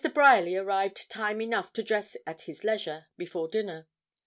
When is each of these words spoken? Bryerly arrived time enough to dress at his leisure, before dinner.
Bryerly 0.15 0.55
arrived 0.55 1.11
time 1.11 1.41
enough 1.41 1.71
to 1.73 1.83
dress 1.83 2.17
at 2.25 2.41
his 2.41 2.63
leisure, 2.63 3.05
before 3.17 3.47
dinner. 3.47 3.87